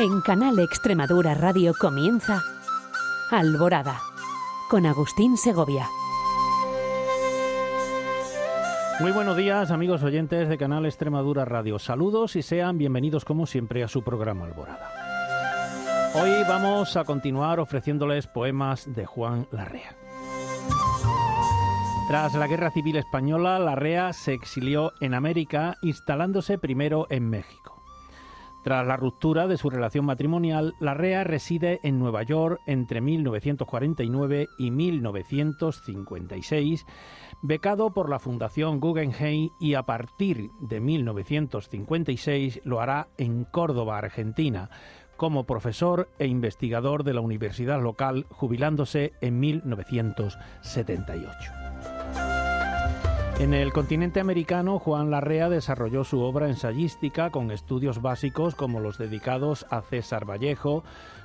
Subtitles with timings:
[0.00, 2.40] En Canal Extremadura Radio comienza
[3.32, 4.00] Alborada
[4.70, 5.88] con Agustín Segovia.
[9.00, 11.80] Muy buenos días amigos oyentes de Canal Extremadura Radio.
[11.80, 16.12] Saludos y sean bienvenidos como siempre a su programa Alborada.
[16.14, 19.96] Hoy vamos a continuar ofreciéndoles poemas de Juan Larrea.
[22.06, 27.77] Tras la Guerra Civil Española, Larrea se exilió en América, instalándose primero en México.
[28.68, 34.70] Tras la ruptura de su relación matrimonial, Larrea reside en Nueva York entre 1949 y
[34.70, 36.84] 1956,
[37.40, 44.68] becado por la Fundación Guggenheim y a partir de 1956 lo hará en Córdoba, Argentina,
[45.16, 51.67] como profesor e investigador de la universidad local, jubilándose en 1978.
[53.38, 58.98] En el continente americano, Juan Larrea desarrolló su obra ensayística con estudios básicos como los
[58.98, 60.82] dedicados a César Vallejo,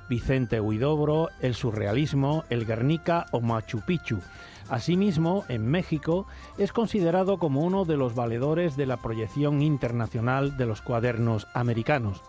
[0.08, 4.20] Vicente Huidobro, el surrealismo, el Guernica o Machu Picchu.
[4.68, 10.66] Asimismo, en México es considerado como uno de los valedores de la proyección internacional de
[10.66, 12.22] los cuadernos americanos.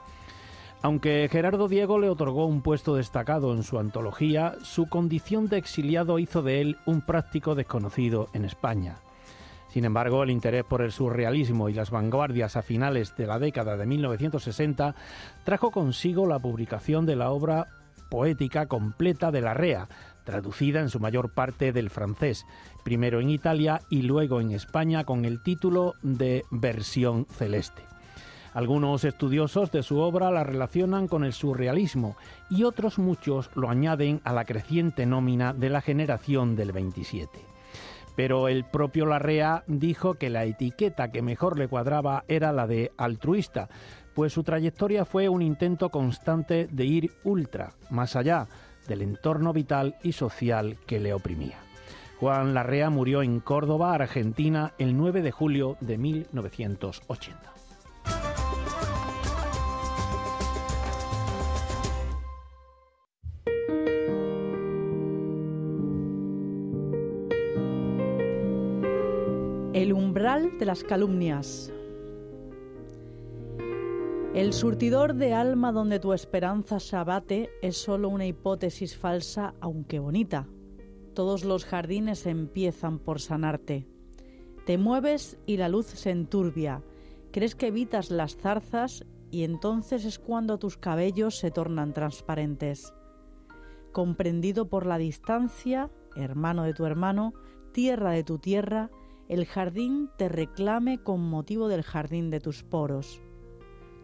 [0.82, 6.18] Aunque Gerardo Diego le otorgó un puesto destacado en su antología, su condición de exiliado
[6.18, 8.98] hizo de él un práctico desconocido en España.
[9.76, 13.76] Sin embargo, el interés por el surrealismo y las vanguardias a finales de la década
[13.76, 14.96] de 1960
[15.44, 17.68] trajo consigo la publicación de la obra
[18.10, 19.90] poética completa de Larrea,
[20.24, 22.46] traducida en su mayor parte del francés,
[22.86, 27.82] primero en Italia y luego en España con el título de Versión Celeste.
[28.54, 32.16] Algunos estudiosos de su obra la relacionan con el surrealismo
[32.50, 37.55] y otros muchos lo añaden a la creciente nómina de la generación del 27
[38.16, 42.92] pero el propio Larrea dijo que la etiqueta que mejor le cuadraba era la de
[42.98, 43.70] altruista,
[44.14, 48.48] pues su trayectoria fue un intento constante de ir ultra, más allá
[48.88, 51.58] del entorno vital y social que le oprimía.
[52.20, 57.55] Juan Larrea murió en Córdoba, Argentina, el 9 de julio de 1980.
[70.60, 71.72] De las calumnias.
[74.34, 80.00] El surtidor de alma donde tu esperanza se abate es solo una hipótesis falsa, aunque
[80.00, 80.48] bonita.
[81.14, 83.88] Todos los jardines empiezan por sanarte.
[84.66, 86.84] Te mueves y la luz se enturbia.
[87.32, 92.94] Crees que evitas las zarzas y entonces es cuando tus cabellos se tornan transparentes.
[93.92, 97.34] Comprendido por la distancia, hermano de tu hermano,
[97.72, 98.90] tierra de tu tierra,
[99.28, 103.22] el jardín te reclame con motivo del jardín de tus poros.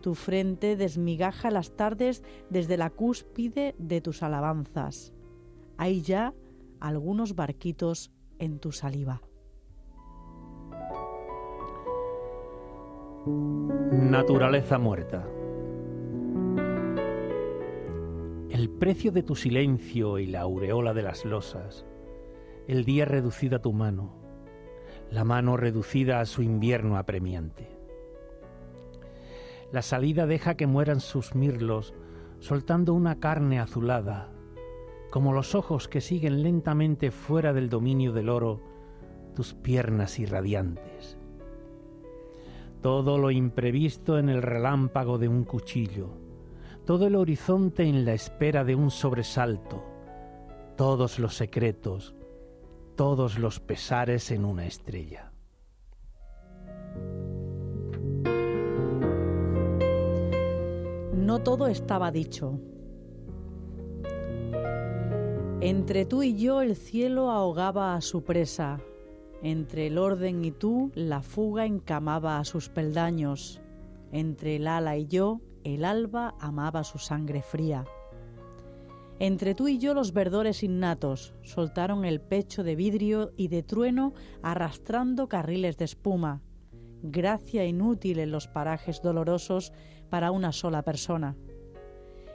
[0.02, 5.14] Tu frente desmigaja las tardes desde la cúspide de tus alabanzas.
[5.78, 6.34] Hay ya
[6.80, 9.22] algunos barquitos en tu saliva.
[13.92, 15.28] Naturaleza muerta.
[18.50, 21.86] El precio de tu silencio y la aureola de las losas,
[22.68, 24.21] el día reducido a tu mano,
[25.12, 27.68] la mano reducida a su invierno apremiante.
[29.72, 31.94] La salida deja que mueran sus mirlos,
[32.40, 34.32] soltando una carne azulada,
[35.12, 38.62] como los ojos que siguen lentamente fuera del dominio del oro
[39.36, 41.18] tus piernas irradiantes.
[42.82, 46.10] Todo lo imprevisto en el relámpago de un cuchillo,
[46.86, 49.84] todo el horizonte en la espera de un sobresalto,
[50.78, 52.16] todos los secretos,
[53.02, 55.32] todos los pesares en una estrella.
[61.16, 62.60] No todo estaba dicho.
[65.62, 68.80] Entre tú y yo el cielo ahogaba a su presa,
[69.42, 73.62] entre el orden y tú la fuga encamaba a sus peldaños,
[74.12, 77.84] entre el ala y yo el alba amaba su sangre fría.
[79.22, 84.16] Entre tú y yo los verdores innatos soltaron el pecho de vidrio y de trueno
[84.42, 86.42] arrastrando carriles de espuma,
[87.04, 89.74] gracia inútil en los parajes dolorosos
[90.10, 91.38] para una sola persona.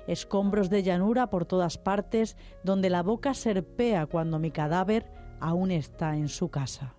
[0.06, 5.10] Escombros de llanura por todas partes donde la boca serpea cuando mi cadáver
[5.40, 6.94] aún está en su casa.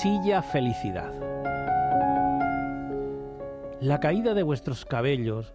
[0.00, 1.31] Silla felicidad.
[3.82, 5.54] La caída de vuestros cabellos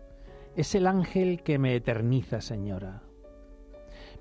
[0.58, 3.04] es el ángel que me eterniza, señora.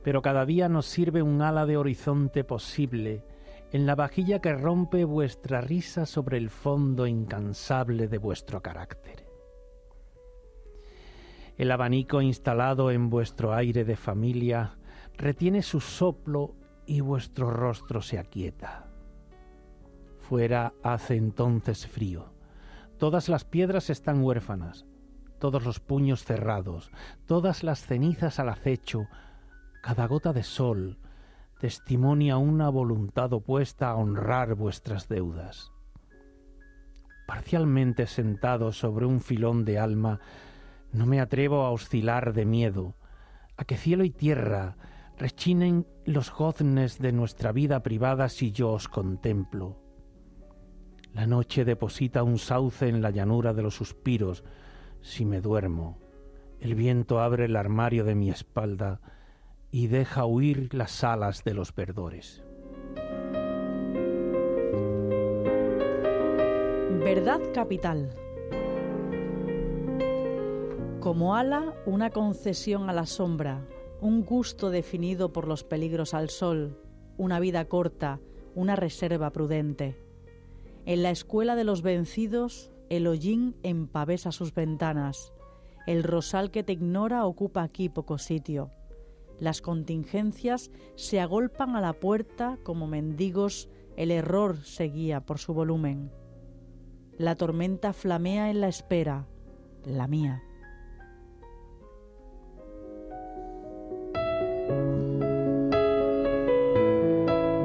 [0.04, 3.24] Pero cada día nos sirve un ala de horizonte posible
[3.72, 9.26] en la vajilla que rompe vuestra risa sobre el fondo incansable de vuestro carácter.
[11.58, 14.78] El abanico instalado en vuestro aire de familia
[15.16, 16.54] retiene su soplo
[16.86, 18.86] y vuestro rostro se aquieta.
[20.20, 22.35] Fuera hace entonces frío.
[22.98, 24.87] Todas las piedras están huérfanas,
[25.38, 26.90] todos los puños cerrados,
[27.26, 29.06] todas las cenizas al acecho,
[29.82, 30.98] cada gota de sol
[31.58, 35.72] testimonia una voluntad opuesta a honrar vuestras deudas.
[37.26, 40.20] Parcialmente sentado sobre un filón de alma,
[40.92, 42.94] no me atrevo a oscilar de miedo,
[43.56, 44.76] a que cielo y tierra
[45.19, 49.85] rechinen los goznes de nuestra vida privada si yo os contemplo.
[51.16, 54.44] La noche deposita un sauce en la llanura de los suspiros
[55.00, 55.96] si me duermo.
[56.60, 59.00] El viento abre el armario de mi espalda
[59.70, 62.44] y deja huir las alas de los verdores.
[67.02, 68.14] Verdad capital.
[71.00, 73.66] Como ala, una concesión a la sombra,
[74.02, 76.78] un gusto definido por los peligros al sol,
[77.16, 78.20] una vida corta,
[78.54, 80.05] una reserva prudente.
[80.86, 85.32] En la escuela de los vencidos, el hollín empavesa sus ventanas.
[85.84, 88.70] El rosal que te ignora ocupa aquí poco sitio.
[89.40, 96.12] Las contingencias se agolpan a la puerta como mendigos, el error seguía por su volumen.
[97.18, 99.26] La tormenta flamea en la espera,
[99.84, 100.40] la mía.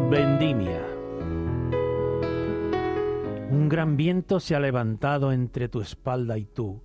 [0.09, 0.80] Vendimia.
[3.71, 6.83] Gran viento se ha levantado entre tu espalda y tú.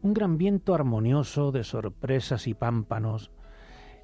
[0.00, 3.30] Un gran viento armonioso de sorpresas y pámpanos,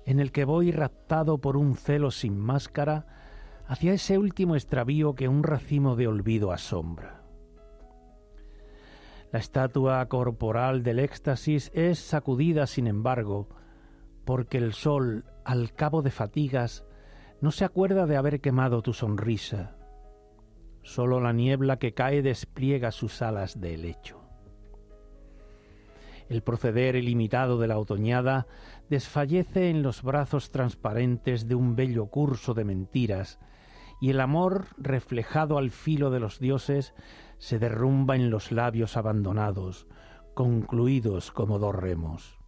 [0.04, 3.06] en el que voy raptado por un celo sin máscara
[3.66, 7.22] hacia ese último extravío que un racimo de olvido asombra.
[9.32, 13.48] La estatua corporal del éxtasis es sacudida, sin embargo,
[14.26, 16.84] porque el sol, al cabo de fatigas,
[17.40, 19.75] no se acuerda de haber quemado tu sonrisa.
[20.86, 24.20] Solo la niebla que cae despliega sus alas de helecho.
[26.28, 28.46] El proceder ilimitado de la otoñada
[28.88, 33.40] desfallece en los brazos transparentes de un bello curso de mentiras,
[34.00, 36.94] y el amor, reflejado al filo de los dioses,
[37.38, 39.88] se derrumba en los labios abandonados,
[40.34, 42.38] concluidos como dos remos.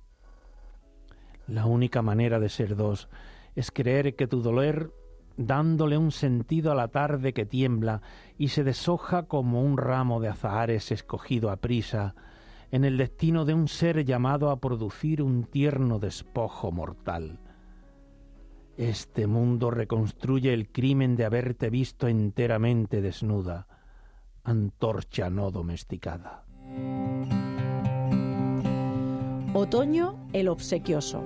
[1.49, 3.09] La única manera de ser dos
[3.57, 4.95] es creer que tu dolor,
[5.39, 8.03] dándole un sentido a la tarde que tiembla
[8.37, 12.15] y se deshoja como un ramo de azahares escogido a prisa,
[12.71, 17.39] en el destino de un ser llamado a producir un tierno despojo mortal.
[18.77, 23.67] Este mundo reconstruye el crimen de haberte visto enteramente desnuda,
[24.45, 26.45] antorcha no domesticada.
[29.55, 31.25] Otoño el obsequioso.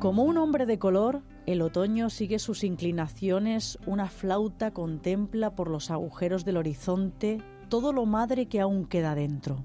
[0.00, 5.90] Como un hombre de color, el otoño sigue sus inclinaciones, una flauta contempla por los
[5.90, 9.64] agujeros del horizonte todo lo madre que aún queda dentro.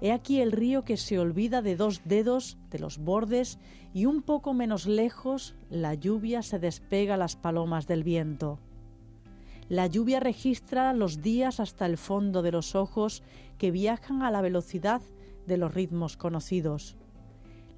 [0.00, 3.58] He aquí el río que se olvida de dos dedos de los bordes
[3.92, 8.58] y un poco menos lejos la lluvia se despega las palomas del viento.
[9.68, 13.22] La lluvia registra los días hasta el fondo de los ojos
[13.58, 15.02] que viajan a la velocidad
[15.46, 16.96] de los ritmos conocidos.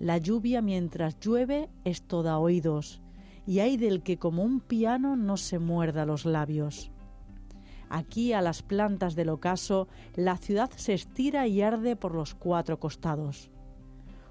[0.03, 3.01] La lluvia mientras llueve es toda oídos,
[3.47, 6.91] y hay del que como un piano no se muerda los labios.
[7.89, 12.81] Aquí a las plantas del ocaso la ciudad se estira y arde por los cuatro
[12.81, 13.49] costados.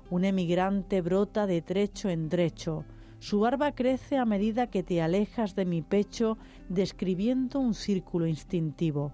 [0.10, 2.84] Un emigrante brota de trecho en trecho,
[3.20, 6.38] su barba crece a medida que te alejas de mi pecho
[6.68, 9.14] describiendo un círculo instintivo.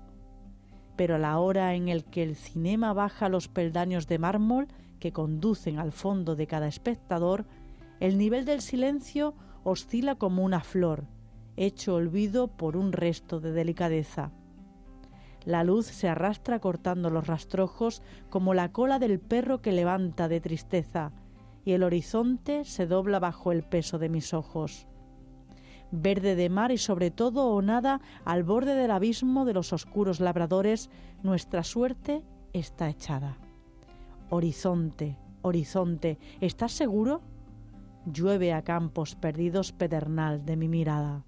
[0.95, 4.67] Pero a la hora en el que el cinema baja los peldaños de mármol
[4.99, 7.45] que conducen al fondo de cada espectador,
[7.99, 11.05] el nivel del silencio oscila como una flor,
[11.55, 14.31] hecho olvido por un resto de delicadeza.
[15.45, 20.41] La luz se arrastra cortando los rastrojos como la cola del perro que levanta de
[20.41, 21.11] tristeza,
[21.63, 24.87] y el horizonte se dobla bajo el peso de mis ojos.
[25.91, 30.19] Verde de mar y sobre todo o nada al borde del abismo de los oscuros
[30.19, 30.89] labradores,
[31.23, 32.23] nuestra suerte
[32.53, 33.37] está echada.
[34.29, 37.21] Horizonte, horizonte, ¿estás seguro?
[38.05, 41.23] Llueve a campos perdidos pedernal de mi mirada.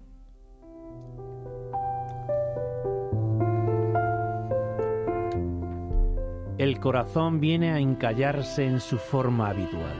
[6.58, 9.96] El corazón viene a encallarse en su forma habitual.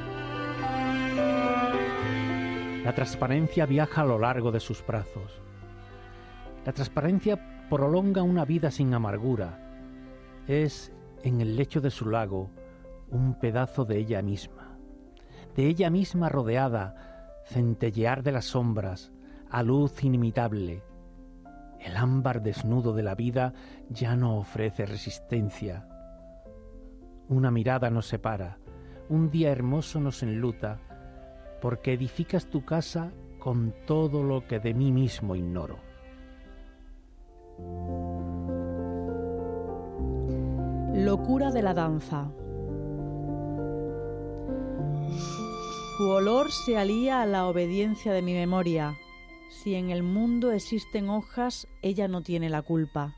[2.84, 5.40] La transparencia viaja a lo largo de sus brazos.
[6.66, 9.58] La transparencia prolonga una vida sin amargura.
[10.46, 10.92] Es,
[11.22, 12.50] en el lecho de su lago,
[13.10, 14.78] un pedazo de ella misma.
[15.56, 19.12] De ella misma rodeada, centellear de las sombras,
[19.50, 20.82] a luz inimitable.
[21.80, 23.52] El ámbar desnudo de la vida
[23.88, 25.88] ya no ofrece resistencia.
[27.28, 28.58] Una mirada nos separa,
[29.08, 30.78] un día hermoso nos enluta,
[31.60, 35.78] porque edificas tu casa con todo lo que de mí mismo ignoro.
[40.94, 42.30] Locura de la danza.
[46.00, 48.96] Su olor se alía a la obediencia de mi memoria.
[49.50, 53.14] Si en el mundo existen hojas, ella no tiene la culpa.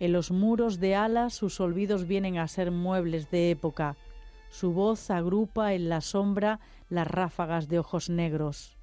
[0.00, 3.98] En los muros de alas sus olvidos vienen a ser muebles de época.
[4.48, 8.78] Su voz agrupa en la sombra las ráfagas de ojos negros.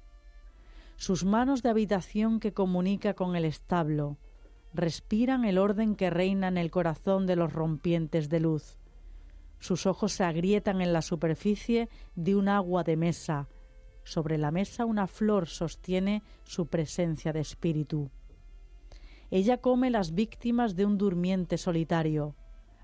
[0.94, 4.18] Sus manos de habitación que comunica con el establo
[4.72, 8.79] respiran el orden que reina en el corazón de los rompientes de luz.
[9.60, 13.48] Sus ojos se agrietan en la superficie de un agua de mesa.
[14.02, 18.10] Sobre la mesa una flor sostiene su presencia de espíritu.
[19.30, 22.34] Ella come las víctimas de un durmiente solitario.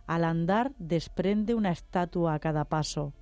[0.07, 3.15] Al andar desprende una estatua a cada paso.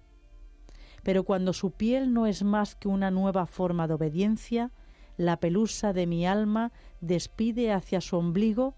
[1.04, 4.72] Pero cuando su piel no es más que una nueva forma de obediencia,
[5.16, 8.74] la pelusa de mi alma despide hacia su ombligo,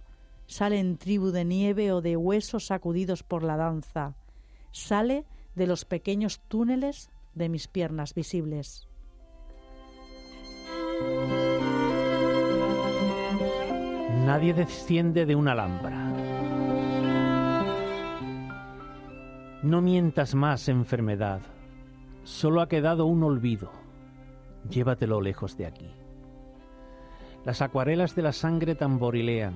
[0.47, 4.17] sale en tribu de nieve o de huesos sacudidos por la danza,
[4.77, 8.87] sale de los pequeños túneles de mis piernas visibles.
[14.27, 16.13] Nadie desciende de una alhambra.
[19.63, 21.41] No mientas más, enfermedad.
[22.25, 23.73] Solo ha quedado un olvido.
[24.69, 25.91] Llévatelo lejos de aquí.
[27.45, 29.55] Las acuarelas de la sangre tamborilean.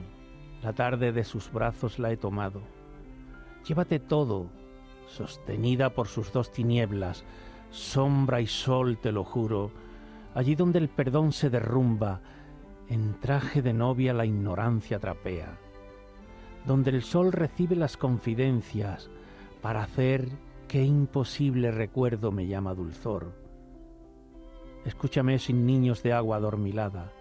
[0.62, 2.62] La tarde de sus brazos la he tomado.
[3.66, 4.50] Llévate todo,
[5.10, 7.24] sostenida por sus dos tinieblas,
[7.70, 9.70] sombra y sol, te lo juro,
[10.34, 12.20] allí donde el perdón se derrumba,
[12.88, 15.58] en traje de novia la ignorancia trapea,
[16.66, 19.10] donde el sol recibe las confidencias
[19.62, 20.28] para hacer
[20.66, 23.32] qué imposible recuerdo me llama dulzor.
[24.84, 27.12] Escúchame sin niños de agua adormilada,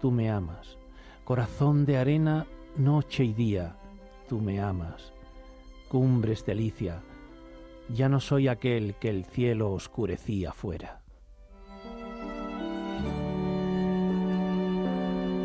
[0.00, 0.78] tú me amas.
[1.24, 3.76] Corazón de arena, noche y día,
[4.28, 5.12] tú me amas.
[5.88, 7.02] Cumbres delicia,
[7.88, 11.02] ya no soy aquel que el cielo oscurecía fuera.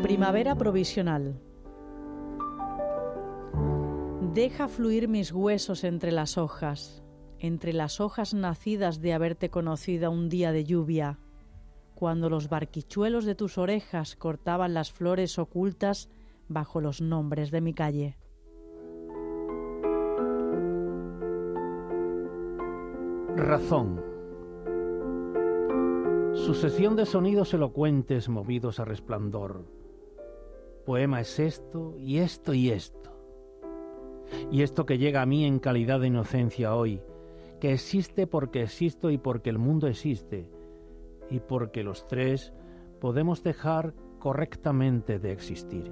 [0.02, 1.40] Primavera provisional.
[4.32, 7.02] Deja fluir mis huesos entre las hojas,
[7.38, 11.18] entre las hojas nacidas de haberte conocido un día de lluvia,
[11.94, 16.08] cuando los barquichuelos de tus orejas cortaban las flores ocultas
[16.48, 18.16] bajo los nombres de mi calle.
[23.40, 24.02] Razón.
[26.34, 29.64] Sucesión de sonidos elocuentes movidos a resplandor.
[30.84, 33.10] Poema es esto y esto y esto.
[34.50, 37.00] Y esto que llega a mí en calidad de inocencia hoy,
[37.60, 40.46] que existe porque existo y porque el mundo existe,
[41.30, 42.52] y porque los tres
[43.00, 45.90] podemos dejar correctamente de existir.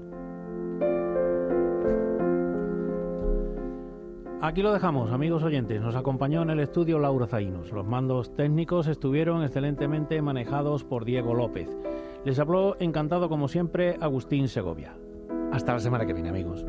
[4.40, 5.82] Aquí lo dejamos, amigos oyentes.
[5.82, 7.72] Nos acompañó en el estudio Laura Zainos.
[7.72, 11.68] Los mandos técnicos estuvieron excelentemente manejados por Diego López.
[12.24, 14.96] Les habló encantado como siempre Agustín Segovia.
[15.50, 16.64] Hasta la semana que viene, amigos.